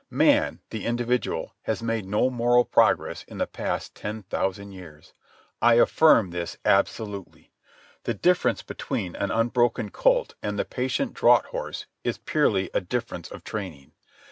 [0.09, 5.13] Man, the individual, has made no moral progress in the past ten thousand years.
[5.61, 7.51] I affirm this absolutely.
[8.05, 13.29] The difference between an unbroken colt and the patient draught horse is purely a difference
[13.29, 13.91] of training.